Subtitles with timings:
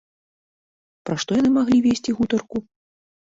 [1.09, 2.57] Пра што яны маглі весці гутарку?